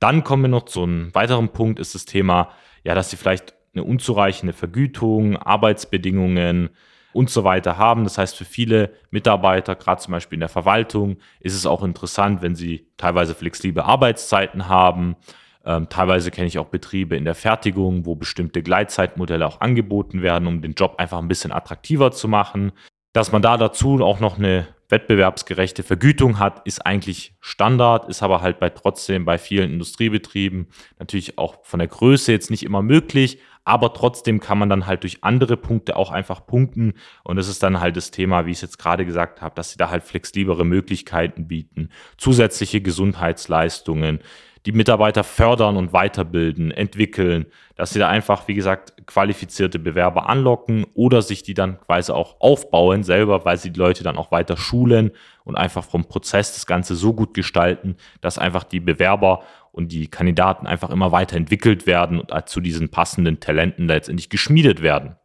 Dann 0.00 0.24
kommen 0.24 0.42
wir 0.42 0.48
noch 0.48 0.64
zu 0.64 0.82
einem 0.82 1.14
weiteren 1.14 1.50
Punkt, 1.50 1.78
ist 1.78 1.94
das 1.94 2.06
Thema, 2.06 2.50
ja, 2.82 2.96
dass 2.96 3.10
sie 3.10 3.16
vielleicht 3.16 3.54
eine 3.72 3.84
unzureichende 3.84 4.52
Vergütung, 4.52 5.36
Arbeitsbedingungen, 5.36 6.70
und 7.12 7.30
so 7.30 7.44
weiter 7.44 7.78
haben. 7.78 8.04
Das 8.04 8.18
heißt, 8.18 8.36
für 8.36 8.44
viele 8.44 8.92
Mitarbeiter, 9.10 9.74
gerade 9.74 10.00
zum 10.00 10.12
Beispiel 10.12 10.36
in 10.36 10.40
der 10.40 10.48
Verwaltung, 10.48 11.16
ist 11.40 11.54
es 11.54 11.66
auch 11.66 11.82
interessant, 11.82 12.42
wenn 12.42 12.54
sie 12.54 12.88
teilweise 12.96 13.34
flexible 13.34 13.82
Arbeitszeiten 13.82 14.68
haben. 14.68 15.16
Ähm, 15.64 15.88
teilweise 15.88 16.30
kenne 16.30 16.46
ich 16.46 16.58
auch 16.58 16.68
Betriebe 16.68 17.16
in 17.16 17.24
der 17.24 17.34
Fertigung, 17.34 18.06
wo 18.06 18.14
bestimmte 18.14 18.62
Gleitzeitmodelle 18.62 19.46
auch 19.46 19.60
angeboten 19.60 20.22
werden, 20.22 20.46
um 20.46 20.62
den 20.62 20.74
Job 20.74 20.94
einfach 20.98 21.18
ein 21.18 21.28
bisschen 21.28 21.52
attraktiver 21.52 22.12
zu 22.12 22.28
machen. 22.28 22.72
Dass 23.12 23.32
man 23.32 23.42
da 23.42 23.56
dazu 23.56 23.98
auch 24.02 24.20
noch 24.20 24.38
eine 24.38 24.68
wettbewerbsgerechte 24.88 25.82
Vergütung 25.82 26.38
hat, 26.38 26.64
ist 26.66 26.86
eigentlich 26.86 27.34
Standard, 27.40 28.08
ist 28.08 28.22
aber 28.22 28.42
halt 28.42 28.60
bei 28.60 28.70
trotzdem 28.70 29.24
bei 29.24 29.38
vielen 29.38 29.72
Industriebetrieben 29.72 30.68
natürlich 30.98 31.38
auch 31.38 31.64
von 31.64 31.78
der 31.78 31.88
Größe 31.88 32.30
jetzt 32.30 32.50
nicht 32.50 32.62
immer 32.62 32.82
möglich, 32.82 33.40
aber 33.66 33.92
trotzdem 33.92 34.38
kann 34.38 34.58
man 34.58 34.70
dann 34.70 34.86
halt 34.86 35.02
durch 35.02 35.24
andere 35.24 35.56
Punkte 35.56 35.96
auch 35.96 36.12
einfach 36.12 36.46
punkten. 36.46 36.94
Und 37.24 37.34
das 37.36 37.48
ist 37.48 37.64
dann 37.64 37.80
halt 37.80 37.96
das 37.96 38.12
Thema, 38.12 38.46
wie 38.46 38.52
ich 38.52 38.58
es 38.58 38.62
jetzt 38.62 38.78
gerade 38.78 39.04
gesagt 39.04 39.42
habe, 39.42 39.56
dass 39.56 39.72
sie 39.72 39.76
da 39.76 39.90
halt 39.90 40.04
flexiblere 40.04 40.64
Möglichkeiten 40.64 41.48
bieten, 41.48 41.90
zusätzliche 42.16 42.80
Gesundheitsleistungen, 42.80 44.20
die 44.66 44.72
Mitarbeiter 44.72 45.24
fördern 45.24 45.76
und 45.76 45.92
weiterbilden, 45.92 46.70
entwickeln, 46.70 47.46
dass 47.74 47.92
sie 47.92 47.98
da 47.98 48.08
einfach, 48.08 48.46
wie 48.46 48.54
gesagt, 48.54 49.06
qualifizierte 49.06 49.78
Bewerber 49.80 50.28
anlocken 50.28 50.86
oder 50.94 51.22
sich 51.22 51.42
die 51.42 51.54
dann 51.54 51.80
quasi 51.80 52.12
auch 52.12 52.40
aufbauen 52.40 53.02
selber, 53.02 53.44
weil 53.44 53.56
sie 53.58 53.70
die 53.70 53.78
Leute 53.78 54.04
dann 54.04 54.16
auch 54.16 54.30
weiter 54.30 54.56
schulen 54.56 55.10
und 55.44 55.56
einfach 55.56 55.84
vom 55.84 56.04
Prozess 56.04 56.54
das 56.54 56.66
Ganze 56.66 56.94
so 56.96 57.14
gut 57.14 57.34
gestalten, 57.34 57.96
dass 58.20 58.38
einfach 58.38 58.64
die 58.64 58.80
Bewerber 58.80 59.42
und 59.76 59.92
die 59.92 60.08
Kandidaten 60.08 60.66
einfach 60.66 60.88
immer 60.88 61.12
weiter 61.12 61.36
entwickelt 61.36 61.86
werden 61.86 62.18
und 62.18 62.48
zu 62.48 62.60
diesen 62.60 62.88
passenden 62.88 63.40
Talenten 63.40 63.86
letztendlich 63.86 64.30
geschmiedet 64.30 64.80
werden. 64.80 65.16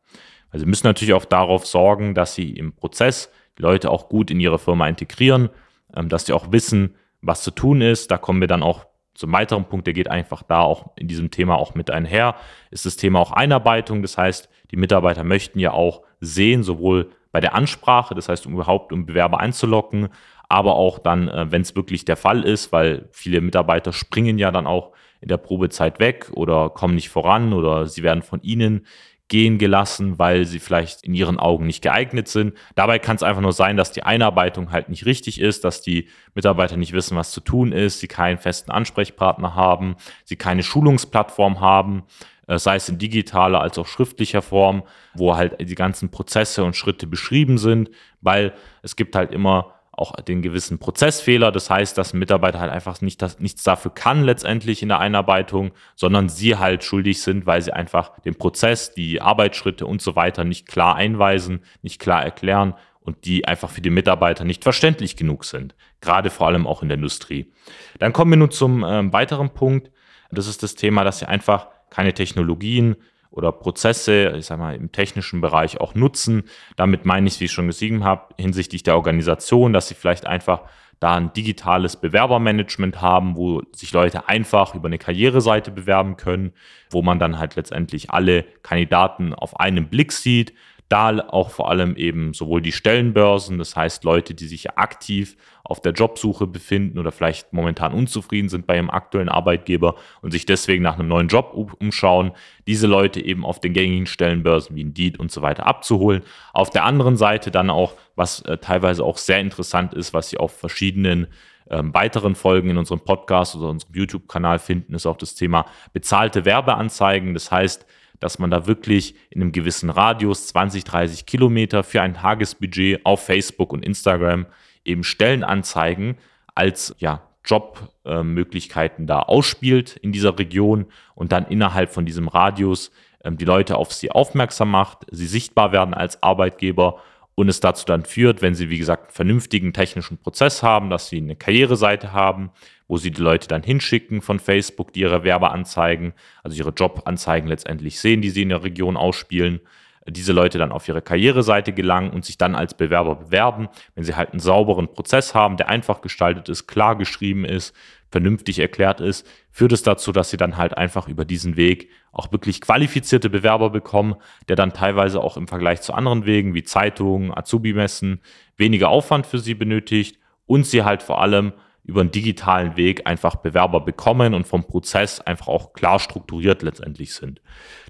Also 0.52 0.66
sie 0.66 0.70
müssen 0.70 0.88
natürlich 0.88 1.14
auch 1.14 1.24
darauf 1.24 1.66
sorgen, 1.66 2.14
dass 2.14 2.36
sie 2.36 2.52
im 2.52 2.76
Prozess 2.76 3.32
die 3.58 3.62
Leute 3.62 3.90
auch 3.90 4.10
gut 4.10 4.30
in 4.30 4.42
ihre 4.42 4.60
Firma 4.60 4.90
integrieren, 4.90 5.50
ähm, 5.96 6.10
dass 6.10 6.26
sie 6.26 6.34
auch 6.34 6.52
wissen, 6.52 6.96
was 7.22 7.44
zu 7.44 7.52
tun 7.52 7.80
ist. 7.80 8.12
Da 8.12 8.18
kommen 8.18 8.42
wir 8.42 8.50
dann 8.50 8.62
auch 8.62 8.86
zum 9.14 9.32
weiteren 9.32 9.66
Punkt, 9.66 9.88
der 9.88 9.94
geht 9.94 10.10
einfach 10.10 10.44
da 10.44 10.60
auch 10.60 10.92
in 10.98 11.08
diesem 11.08 11.32
Thema 11.32 11.56
auch 11.56 11.74
mit 11.74 11.90
einher, 11.90 12.36
ist 12.72 12.86
das 12.86 12.98
Thema 12.98 13.20
auch 13.20 13.32
Einarbeitung. 13.32 14.02
Das 14.02 14.18
heißt, 14.18 14.50
die 14.72 14.78
Mitarbeiter 14.78 15.24
möchten 15.24 15.60
ja 15.60 15.72
auch 15.72 16.02
sehen, 16.20 16.64
sowohl 16.64 17.12
bei 17.32 17.40
der 17.40 17.56
Ansprache, 17.56 18.16
das 18.16 18.28
heißt, 18.28 18.46
um 18.48 18.54
überhaupt 18.54 18.92
um 18.92 19.06
Bewerber 19.06 19.40
einzulocken, 19.40 20.10
aber 20.52 20.76
auch 20.76 21.00
dann, 21.00 21.30
äh, 21.30 21.52
wenn 21.52 21.62
es 21.62 21.76
wirklich 21.76 22.06
der 22.06 22.18
Fall 22.18 22.44
ist, 22.44 22.72
weil 22.72 23.08
viele 23.12 23.42
Mitarbeiter 23.42 23.94
springen 23.94 24.38
ja 24.38 24.52
dann 24.52 24.68
auch 24.68 24.92
in 25.22 25.30
der 25.30 25.38
Probezeit 25.38 26.00
weg 26.00 26.30
oder 26.34 26.70
kommen 26.70 26.96
nicht 26.96 27.10
voran 27.10 27.54
oder 27.54 27.88
sie 27.88 28.04
werden 28.04 28.22
von 28.22 28.42
ihnen 28.42 28.86
gehen 29.30 29.58
gelassen, 29.58 30.20
weil 30.20 30.46
sie 30.46 30.60
vielleicht 30.60 31.04
in 31.04 31.14
ihren 31.14 31.40
Augen 31.40 31.66
nicht 31.66 31.82
geeignet 31.82 32.28
sind. 32.28 32.54
Dabei 32.76 33.00
kann 33.00 33.16
es 33.16 33.24
einfach 33.24 33.42
nur 33.42 33.54
sein, 33.54 33.78
dass 33.78 33.94
die 33.94 34.04
Einarbeitung 34.04 34.74
halt 34.74 34.90
nicht 34.90 35.06
richtig 35.06 35.40
ist, 35.40 35.64
dass 35.64 35.82
die 35.82 36.10
Mitarbeiter 36.36 36.76
nicht 36.76 36.92
wissen, 36.92 37.16
was 37.16 37.32
zu 37.32 37.40
tun 37.40 37.72
ist, 37.72 38.02
sie 38.02 38.10
keinen 38.10 38.38
festen 38.38 38.72
Ansprechpartner 38.72 39.56
haben, 39.56 39.96
sie 40.26 40.36
keine 40.36 40.64
Schulungsplattform 40.64 41.62
haben, 41.62 42.04
äh, 42.48 42.60
sei 42.60 42.76
es 42.76 42.90
in 42.90 42.98
digitaler 42.98 43.62
als 43.62 43.78
auch 43.78 43.88
schriftlicher 43.88 44.42
Form, 44.42 44.84
wo 45.14 45.38
halt 45.38 45.62
die 45.62 45.76
ganzen 45.76 46.12
Prozesse 46.12 46.66
und 46.66 46.76
Schritte 46.76 47.08
beschrieben 47.08 47.58
sind, 47.58 47.90
weil 48.20 48.52
es 48.82 48.98
gibt 48.98 49.16
halt 49.16 49.32
immer 49.32 49.76
auch 49.92 50.16
den 50.16 50.42
gewissen 50.42 50.80
Prozessfehler. 50.80 51.52
Das 51.52 51.70
heißt, 51.70 51.98
dass 51.98 52.14
ein 52.14 52.20
Mitarbeiter 52.20 52.60
halt 52.60 52.72
einfach 52.72 53.02
nicht 53.02 53.22
das, 53.22 53.40
nichts 53.40 53.64
dafür 53.64 53.94
kann 53.94 54.24
letztendlich 54.24 54.82
in 54.82 54.90
der 54.90 55.00
Einarbeitung, 55.00 55.72
sondern 55.96 56.30
sie 56.30 56.58
halt 56.58 56.84
schuldig 56.84 57.22
sind, 57.22 57.46
weil 57.46 57.62
sie 57.62 57.74
einfach 57.74 58.20
den 58.22 58.36
Prozess, 58.36 58.94
die 58.94 59.22
Arbeitsschritte 59.22 59.86
und 59.86 60.02
so 60.02 60.16
weiter 60.16 60.44
nicht 60.44 60.68
klar 60.68 60.96
einweisen, 60.96 61.64
nicht 61.82 62.00
klar 62.00 62.24
erklären 62.24 62.74
und 63.02 63.26
die 63.26 63.48
einfach 63.48 63.70
für 63.70 63.82
die 63.82 63.90
Mitarbeiter 63.90 64.46
nicht 64.46 64.64
verständlich 64.64 65.18
genug 65.18 65.44
sind. 65.44 65.76
Gerade 66.00 66.30
vor 66.30 66.48
allem 66.48 66.68
auch 66.68 66.82
in 66.82 66.90
der 66.90 66.98
Industrie. 66.98 67.52
Dann 68.00 68.14
kommen 68.14 68.32
wir 68.32 68.38
nun 68.38 68.52
zum 68.52 68.84
äh, 68.84 69.12
weiteren 69.12 69.50
Punkt. 69.50 69.92
Das 70.32 70.48
ist 70.48 70.64
das 70.64 70.76
Thema, 70.76 71.04
dass 71.04 71.20
sie 71.20 71.28
einfach 71.28 71.68
keine 71.90 72.14
Technologien 72.14 72.96
oder 73.32 73.52
Prozesse, 73.52 74.34
ich 74.38 74.46
sag 74.46 74.60
mal, 74.60 74.76
im 74.76 74.92
technischen 74.92 75.42
Bereich 75.42 75.80
auch 75.80 75.96
nutzen. 75.96 76.44
Damit 76.76 77.06
meine 77.06 77.28
ich, 77.28 77.40
wie 77.40 77.46
ich 77.46 77.52
schon 77.52 77.68
gesehen 77.68 78.04
habe, 78.04 78.36
hinsichtlich 78.38 78.84
der 78.84 78.96
Organisation, 78.96 79.74
dass 79.74 79.88
sie 79.88 79.96
vielleicht 79.96 80.28
einfach 80.28 80.64
da 81.00 81.16
ein 81.16 81.34
digitales 81.34 81.96
Bewerbermanagement 81.96 83.02
haben, 83.02 83.36
wo 83.36 83.64
sich 83.72 83.92
Leute 83.92 84.30
einfach 84.30 84.76
über 84.76 84.88
eine 84.88 85.00
Karriereseite 85.00 85.72
bewerben 85.72 86.16
können, 86.16 86.54
wo 86.92 87.02
man 87.02 87.18
dann 87.18 87.40
halt 87.40 87.56
letztendlich 87.56 88.12
alle 88.12 88.44
Kandidaten 88.62 89.34
auf 89.34 89.60
einen 89.60 89.88
Blick 89.90 90.12
sieht, 90.12 90.54
da 90.92 91.20
auch 91.30 91.52
vor 91.52 91.70
allem 91.70 91.96
eben 91.96 92.34
sowohl 92.34 92.62
die 92.62 92.74
Stellenbörsen, 92.74 93.58
das 93.58 93.76
heißt 93.76 94.04
Leute, 94.04 94.34
die 94.34 94.48
sich 94.48 94.72
aktiv 94.72 95.38
auf 95.64 95.82
der 95.82 95.94
Jobsuche 95.94 96.48
befinden 96.48 97.00
oder 97.00 97.12
vielleicht 97.12 97.54
momentan 97.54 97.94
unzufrieden 97.94 98.50
sind 98.50 98.68
bei 98.68 98.76
ihrem 98.76 98.90
aktuellen 98.90 99.30
Arbeitgeber 99.30 99.96
und 100.22 100.32
sich 100.32 100.46
deswegen 100.46 100.84
nach 100.84 101.00
einem 101.00 101.08
neuen 101.08 101.30
Job 101.30 101.54
umschauen, 101.80 102.32
diese 102.68 102.88
Leute 102.88 103.24
eben 103.24 103.46
auf 103.46 103.62
den 103.62 103.72
gängigen 103.74 104.06
Stellenbörsen 104.06 104.76
wie 104.76 104.82
Indeed 104.82 105.18
und 105.18 105.32
so 105.32 105.42
weiter 105.42 105.66
abzuholen. 105.66 106.24
Auf 106.52 106.72
der 106.72 106.84
anderen 106.84 107.16
Seite 107.16 107.52
dann 107.52 107.70
auch, 107.70 107.94
was 108.16 108.42
äh, 108.42 108.58
teilweise 108.58 109.06
auch 109.06 109.18
sehr 109.18 109.40
interessant 109.40 109.94
ist, 109.94 110.14
was 110.14 110.30
Sie 110.30 110.38
auf 110.38 110.52
verschiedenen 110.58 111.28
ähm, 111.70 111.94
weiteren 111.94 112.36
Folgen 112.36 112.70
in 112.70 112.78
unserem 112.78 113.00
Podcast 113.00 113.56
oder 113.56 113.70
unserem 113.70 113.94
YouTube-Kanal 113.94 114.60
finden, 114.60 114.94
ist 114.94 115.06
auch 115.06 115.18
das 115.18 115.36
Thema 115.36 115.66
bezahlte 115.94 116.44
Werbeanzeigen. 116.44 117.34
Das 117.34 117.50
heißt, 117.50 117.86
dass 118.22 118.40
man 118.40 118.50
da 118.50 118.68
wirklich 118.68 119.16
in 119.30 119.42
einem 119.42 119.52
gewissen 119.52 119.90
Radius, 119.90 120.48
20, 120.48 120.86
30 120.86 121.26
Kilometer 121.26 121.84
für 121.84 122.02
ein 122.02 122.14
Tagesbudget 122.14 123.06
auf 123.06 123.26
Facebook 123.26 123.74
und 123.74 123.84
Instagram 123.84 124.46
eben 124.86 125.04
Stellenanzeigen 125.04 126.18
als 126.56 126.96
ja, 127.00 127.24
Jobmöglichkeiten 127.46 129.06
äh, 129.06 129.08
da 129.08 129.20
ausspielt 129.20 129.98
in 129.98 130.12
dieser 130.12 130.38
Region 130.38 130.86
und 131.16 131.32
dann 131.32 131.46
innerhalb 131.48 131.92
von 131.92 132.06
diesem 132.06 132.28
Radius 132.28 132.92
äh, 133.20 133.32
die 133.32 133.46
Leute 133.46 133.78
auf 133.78 133.92
sie 133.92 134.12
aufmerksam 134.12 134.72
macht, 134.72 135.06
sie 135.12 135.28
sichtbar 135.28 135.72
werden 135.72 135.94
als 135.94 136.22
Arbeitgeber 136.24 137.02
und 137.36 137.50
es 137.50 137.60
dazu 137.60 137.86
dann 137.86 138.06
führt, 138.06 138.42
wenn 138.42 138.56
sie, 138.56 138.70
wie 138.70 138.78
gesagt, 138.78 139.06
einen 139.06 139.14
vernünftigen 139.14 139.74
technischen 139.74 140.18
Prozess 140.18 140.62
haben, 140.62 140.90
dass 140.90 141.10
sie 141.10 141.18
eine 141.18 141.36
Karriereseite 141.36 142.14
haben, 142.14 142.52
wo 142.92 142.98
sie 142.98 143.12
die 143.12 143.22
Leute 143.22 143.48
dann 143.48 143.64
hinschicken 143.64 144.22
von 144.22 144.38
Facebook, 144.38 144.92
die 144.92 145.00
ihre 145.00 145.24
Werbeanzeigen, 145.24 146.12
also 146.44 146.58
ihre 146.58 146.72
Jobanzeigen 146.72 147.48
letztendlich 147.48 148.02
sehen, 148.02 148.22
die 148.22 148.30
sie 148.30 148.42
in 148.42 148.50
der 148.50 148.66
Region 148.66 148.98
ausspielen, 148.98 149.62
diese 150.08 150.34
Leute 150.34 150.58
dann 150.58 150.74
auf 150.74 150.90
ihre 150.90 151.02
Karriereseite 151.02 151.72
gelangen 151.72 152.12
und 152.12 152.26
sich 152.26 152.38
dann 152.38 152.54
als 152.54 152.74
Bewerber 152.74 153.16
bewerben, 153.16 153.70
wenn 153.96 154.04
sie 154.04 154.16
halt 154.16 154.32
einen 154.32 154.42
sauberen 154.42 154.92
Prozess 154.92 155.34
haben, 155.34 155.56
der 155.56 155.70
einfach 155.70 156.02
gestaltet 156.02 156.50
ist, 156.50 156.68
klar 156.68 156.98
geschrieben 156.98 157.46
ist, 157.46 157.74
vernünftig 158.10 158.60
erklärt 158.60 159.00
ist, 159.00 159.26
führt 159.52 159.72
es 159.72 159.84
dazu, 159.84 160.12
dass 160.12 160.30
sie 160.30 160.36
dann 160.36 160.58
halt 160.58 160.78
einfach 160.78 161.08
über 161.08 161.24
diesen 161.24 161.56
Weg 161.56 161.90
auch 162.12 162.34
wirklich 162.34 162.60
qualifizierte 162.60 163.30
Bewerber 163.30 163.70
bekommen, 163.70 164.16
der 164.50 164.58
dann 164.58 164.74
teilweise 164.74 165.22
auch 165.22 165.38
im 165.38 165.48
Vergleich 165.48 165.80
zu 165.80 165.94
anderen 165.94 166.26
Wegen 166.26 166.54
wie 166.56 166.64
Zeitungen, 166.64 167.34
Azubi-Messen 167.34 168.20
weniger 168.58 168.90
Aufwand 168.90 169.28
für 169.28 169.40
sie 169.40 169.54
benötigt 169.54 170.20
und 170.46 170.66
sie 170.66 170.84
halt 170.84 171.04
vor 171.04 171.22
allem 171.22 171.54
über 171.84 172.02
einen 172.02 172.12
digitalen 172.12 172.78
Weg 172.78 173.08
einfach 173.08 173.38
Bewerber 173.38 173.82
bekommen 173.82 174.34
und 174.34 174.48
vom 174.48 174.66
Prozess 174.66 175.20
einfach 175.20 175.48
auch 175.48 175.74
klar 175.74 176.00
strukturiert 176.00 176.62
letztendlich 176.62 177.14
sind. 177.14 177.42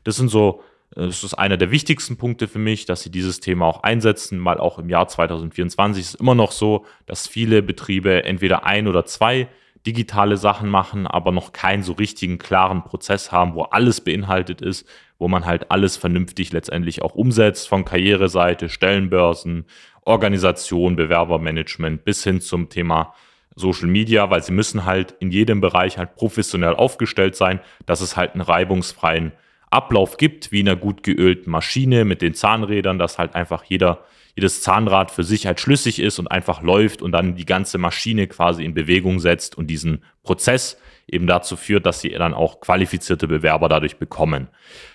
Das 0.03 0.15
sind 0.15 0.29
so, 0.29 0.63
äh, 0.95 1.05
das 1.07 1.24
ist 1.24 1.33
einer 1.33 1.57
der 1.57 1.71
wichtigsten 1.71 2.17
Punkte 2.17 2.48
für 2.48 2.60
mich, 2.60 2.86
dass 2.86 3.01
sie 3.01 3.12
dieses 3.12 3.39
Thema 3.39 3.65
auch 3.65 3.83
einsetzen, 3.83 4.43
weil 4.45 4.60
auch 4.60 4.79
im 4.79 4.89
Jahr 4.89 5.07
2024 5.07 6.01
ist 6.01 6.13
es 6.13 6.19
immer 6.19 6.36
noch 6.36 6.51
so, 6.51 6.86
dass 7.05 7.27
viele 7.27 7.62
Betriebe 7.62 8.24
entweder 8.24 8.65
ein 8.65 8.88
oder 8.88 9.05
zwei 9.05 9.48
digitale 9.86 10.38
Sachen 10.38 10.69
machen, 10.69 11.07
aber 11.07 11.31
noch 11.31 11.53
keinen 11.53 11.83
so 11.83 11.93
richtigen 11.93 12.38
klaren 12.38 12.83
Prozess 12.83 13.31
haben, 13.31 13.55
wo 13.55 13.63
alles 13.63 14.01
beinhaltet 14.01 14.62
ist, 14.62 14.88
wo 15.17 15.27
man 15.27 15.45
halt 15.45 15.71
alles 15.71 15.98
vernünftig 15.98 16.51
letztendlich 16.51 17.01
auch 17.01 17.15
umsetzt, 17.15 17.67
von 17.67 17.83
Karriereseite, 17.83 18.69
Stellenbörsen, 18.69 19.65
Organisation, 20.03 20.95
Bewerbermanagement 20.95 22.03
bis 22.03 22.24
hin 22.24 22.41
zum 22.41 22.69
Thema 22.69 23.13
Social 23.55 23.88
Media, 23.88 24.29
weil 24.29 24.43
sie 24.43 24.53
müssen 24.53 24.86
halt 24.86 25.15
in 25.20 25.31
jedem 25.31 25.62
Bereich 25.62 25.98
halt 25.98 26.15
professionell 26.15 26.74
aufgestellt 26.74 27.36
sein, 27.36 27.60
dass 27.86 28.01
es 28.01 28.15
halt 28.15 28.34
einen 28.34 28.41
reibungsfreien 28.41 29.34
Ablauf 29.70 30.17
gibt, 30.17 30.51
wie 30.51 30.62
in 30.62 30.70
einer 30.70 30.77
gut 30.77 31.03
geölten 31.03 31.50
Maschine 31.50 32.05
mit 32.05 32.22
den 32.22 32.34
Zahnrädern, 32.34 33.00
dass 33.00 33.17
halt 33.17 33.36
einfach 33.36 33.63
jeder, 33.63 34.03
jedes 34.36 34.62
Zahnrad 34.62 35.12
für 35.12 35.24
sich 35.24 35.48
halt 35.48 35.60
schlüssig 35.60 36.00
ist 36.00 36.20
und 36.20 36.27
einfach 36.29 36.62
läuft 36.62 37.01
und 37.01 37.12
dann 37.12 37.36
die 37.36 37.46
ganze 37.46 37.77
Maschine 37.77 38.27
quasi 38.27 38.65
in 38.65 38.74
Bewegung 38.74 39.20
setzt 39.20 39.58
und 39.58 39.67
diesen 39.67 40.03
Prozess 40.24 40.77
eben 41.08 41.27
dazu 41.27 41.55
führt, 41.55 41.86
dass 41.86 42.01
sie 42.01 42.10
dann 42.10 42.34
auch 42.34 42.62
qualifizierte 42.62 43.27
Bewerber 43.27 43.70
dadurch 43.70 43.98
bekommen. 43.98 44.48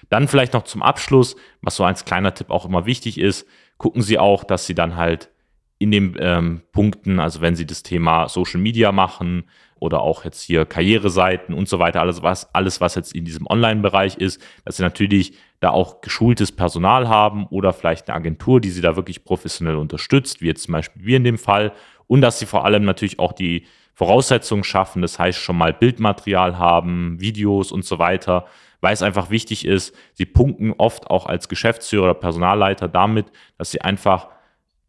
Dann 0.09 0.29
vielleicht 0.29 0.53
noch 0.53 0.65
zum 0.65 0.83
Abschluss, 0.83 1.37
was 1.63 1.77
so 1.77 1.85
als 1.85 2.05
kleiner 2.05 2.35
Tipp 2.35 2.51
auch 2.51 2.65
immer 2.65 2.87
wichtig 2.87 3.19
ist, 3.19 3.47
gucken 3.79 4.03
Sie 4.03 4.19
auch, 4.19 4.45
dass 4.45 4.67
Sie 4.67 4.75
dann 4.75 4.97
halt 4.97 5.31
in 5.79 5.91
den 5.91 6.17
ähm, 6.19 6.63
Punkten, 6.73 7.21
also 7.21 7.41
wenn 7.41 7.57
Sie 7.57 7.67
das 7.67 7.83
Thema 7.83 8.29
Social 8.29 8.61
Media 8.61 8.93
machen 8.93 9.45
oder 9.79 10.01
auch 10.01 10.25
jetzt 10.25 10.41
hier 10.43 10.65
Karriereseiten 10.65 11.55
und 11.55 11.69
so 11.69 11.79
weiter, 11.79 12.01
alles 12.01 12.23
was, 12.23 12.55
alles 12.55 12.81
was 12.81 12.95
jetzt 12.95 13.15
in 13.15 13.27
diesem 13.27 13.47
Online-Bereich 13.47 14.17
ist, 14.17 14.41
dass 14.65 14.79
Sie 14.79 14.83
natürlich 14.83 15.35
da 15.61 15.71
auch 15.71 16.01
geschultes 16.01 16.51
Personal 16.51 17.09
haben 17.09 17.47
oder 17.47 17.73
vielleicht 17.73 18.09
eine 18.09 18.17
Agentur, 18.17 18.61
die 18.61 18.71
Sie 18.71 18.81
da 18.81 18.97
wirklich 18.97 19.25
professionell 19.25 19.77
unterstützt, 19.77 20.41
wie 20.41 20.47
jetzt 20.47 20.65
zum 20.65 20.73
Beispiel 20.73 21.05
wir 21.05 21.17
in 21.19 21.25
dem 21.25 21.39
Fall, 21.39 21.73
und 22.07 22.21
dass 22.21 22.39
Sie 22.39 22.47
vor 22.47 22.65
allem 22.65 22.85
natürlich 22.85 23.19
auch 23.19 23.33
die 23.33 23.67
Voraussetzungen 23.93 24.65
schaffen, 24.65 25.03
das 25.03 25.19
heißt 25.19 25.39
schon 25.39 25.57
mal 25.57 25.73
Bildmaterial 25.73 26.59
haben, 26.59 27.21
Videos 27.21 27.73
und 27.73 27.85
so 27.85 27.99
weiter, 27.99 28.47
weil 28.81 28.93
es 28.93 29.03
einfach 29.03 29.31
wichtig 29.31 29.65
ist, 29.67 29.95
Sie 30.13 30.27
punkten 30.27 30.73
oft 30.77 31.11
auch 31.11 31.27
als 31.27 31.49
Geschäftsführer 31.49 32.05
oder 32.05 32.15
Personalleiter 32.15 32.89
damit, 32.89 33.27
dass 33.59 33.71
Sie 33.71 33.81
einfach 33.81 34.29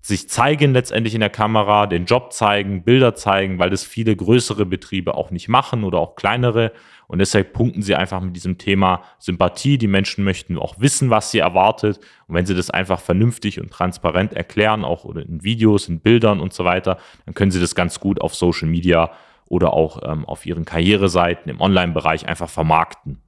sich 0.08 0.30
zeigen 0.30 0.72
letztendlich 0.72 1.14
in 1.16 1.20
der 1.20 1.30
Kamera, 1.30 1.86
den 1.86 2.06
Job 2.06 2.32
zeigen, 2.32 2.84
Bilder 2.84 3.14
zeigen, 3.14 3.60
weil 3.60 3.70
das 3.70 3.84
viele 3.84 4.16
größere 4.16 4.66
Betriebe 4.66 5.16
auch 5.16 5.32
nicht 5.32 5.50
machen 5.50 5.84
oder 5.84 6.00
auch 6.00 6.16
kleinere. 6.16 6.72
Und 7.08 7.20
deshalb 7.20 7.52
punkten 7.52 7.82
sie 7.82 7.94
einfach 7.94 8.22
mit 8.22 8.34
diesem 8.34 8.58
Thema 8.58 9.04
Sympathie. 9.20 9.78
Die 9.78 9.88
Menschen 9.88 10.24
möchten 10.24 10.58
auch 10.58 10.80
wissen, 10.80 11.10
was 11.10 11.32
sie 11.32 11.40
erwartet. 11.40 12.00
Und 12.28 12.36
wenn 12.36 12.46
sie 12.46 12.56
das 12.56 12.70
einfach 12.70 13.02
vernünftig 13.02 13.60
und 13.60 13.70
transparent 13.70 14.32
erklären, 14.32 14.86
auch 14.86 15.14
in 15.14 15.44
Videos, 15.44 15.90
in 15.90 16.00
Bildern 16.00 16.40
und 16.40 16.54
so 16.54 16.64
weiter, 16.64 17.00
dann 17.26 17.36
können 17.36 17.52
sie 17.52 17.60
das 17.60 17.76
ganz 17.76 18.00
gut 18.00 18.22
auf 18.22 18.34
Social 18.34 18.70
Media 18.70 19.12
oder 19.50 19.74
auch 19.74 20.02
ähm, 20.10 20.24
auf 20.24 20.46
ihren 20.46 20.64
Karriereseiten 20.64 21.52
im 21.52 21.60
Online-Bereich 21.60 22.30
einfach 22.30 22.50
vermarkten. 22.50 23.20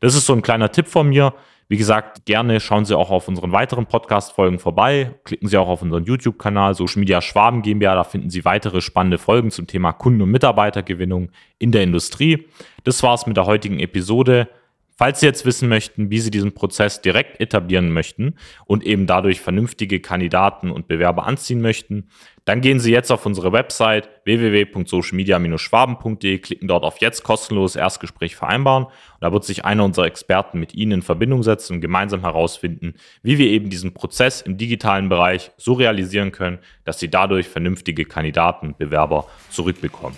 Das 0.00 0.16
ist 0.16 0.26
so 0.26 0.32
ein 0.32 0.42
kleiner 0.42 0.72
Tipp 0.72 0.88
von 0.88 1.08
mir. 1.08 1.34
Wie 1.68 1.76
gesagt, 1.76 2.26
gerne 2.26 2.60
schauen 2.60 2.84
Sie 2.84 2.96
auch 2.96 3.10
auf 3.10 3.26
unseren 3.26 3.50
weiteren 3.50 3.86
Podcast-Folgen 3.86 4.60
vorbei. 4.60 5.16
Klicken 5.24 5.48
Sie 5.48 5.56
auch 5.56 5.66
auf 5.66 5.82
unseren 5.82 6.04
YouTube-Kanal 6.04 6.74
Social 6.74 7.00
Media 7.00 7.20
Schwaben 7.20 7.62
GmbH. 7.62 7.96
Da 7.96 8.04
finden 8.04 8.30
Sie 8.30 8.44
weitere 8.44 8.80
spannende 8.80 9.18
Folgen 9.18 9.50
zum 9.50 9.66
Thema 9.66 9.92
Kunden- 9.92 10.22
und 10.22 10.30
Mitarbeitergewinnung 10.30 11.30
in 11.58 11.72
der 11.72 11.82
Industrie. 11.82 12.46
Das 12.84 13.02
war's 13.02 13.26
mit 13.26 13.36
der 13.36 13.46
heutigen 13.46 13.80
Episode. 13.80 14.48
Falls 14.98 15.20
Sie 15.20 15.26
jetzt 15.26 15.44
wissen 15.44 15.68
möchten, 15.68 16.10
wie 16.10 16.20
Sie 16.20 16.30
diesen 16.30 16.54
Prozess 16.54 17.02
direkt 17.02 17.38
etablieren 17.38 17.92
möchten 17.92 18.36
und 18.64 18.82
eben 18.82 19.06
dadurch 19.06 19.42
vernünftige 19.42 20.00
Kandidaten 20.00 20.70
und 20.70 20.88
Bewerber 20.88 21.26
anziehen 21.26 21.60
möchten, 21.60 22.08
dann 22.46 22.62
gehen 22.62 22.80
Sie 22.80 22.92
jetzt 22.92 23.12
auf 23.12 23.26
unsere 23.26 23.52
Website 23.52 24.08
www.socialmedia-schwaben.de, 24.24 26.38
klicken 26.38 26.66
dort 26.66 26.84
auf 26.84 27.02
jetzt 27.02 27.24
kostenloses 27.24 27.76
Erstgespräch 27.76 28.36
vereinbaren 28.36 28.84
und 28.84 28.92
da 29.20 29.32
wird 29.32 29.44
sich 29.44 29.66
einer 29.66 29.84
unserer 29.84 30.06
Experten 30.06 30.58
mit 30.58 30.74
Ihnen 30.74 30.92
in 30.92 31.02
Verbindung 31.02 31.42
setzen 31.42 31.74
und 31.74 31.82
gemeinsam 31.82 32.22
herausfinden, 32.22 32.94
wie 33.22 33.36
wir 33.36 33.48
eben 33.48 33.68
diesen 33.68 33.92
Prozess 33.92 34.40
im 34.40 34.56
digitalen 34.56 35.10
Bereich 35.10 35.50
so 35.58 35.74
realisieren 35.74 36.32
können, 36.32 36.58
dass 36.84 36.98
Sie 36.98 37.10
dadurch 37.10 37.48
vernünftige 37.48 38.06
Kandidaten, 38.06 38.74
Bewerber 38.78 39.26
zurückbekommen. 39.50 40.16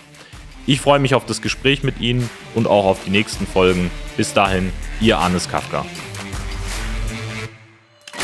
Ich 0.68 0.82
freue 0.82 0.98
mich 0.98 1.14
auf 1.14 1.24
das 1.24 1.40
Gespräch 1.40 1.82
mit 1.82 1.98
Ihnen 1.98 2.28
und 2.54 2.66
auch 2.66 2.84
auf 2.84 3.02
die 3.02 3.10
nächsten 3.10 3.46
Folgen. 3.46 3.90
Bis 4.18 4.34
dahin, 4.34 4.70
Ihr 5.00 5.16
Arnes 5.16 5.48
Kafka. 5.48 5.86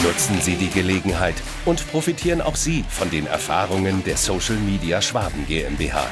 Nutzen 0.03 0.39
Sie 0.43 0.57
die 0.57 0.69
Gelegenheit 0.69 1.37
und 1.65 1.91
profitieren 1.91 2.43
auch 2.43 2.57
Sie 2.57 2.85
von 2.91 3.09
den 3.09 3.27
Erfahrungen 3.27 4.05
der 4.05 4.19
Social 4.19 4.57
Media 4.57 5.01
Schwaben 5.01 5.47
GmbH. 5.47 6.07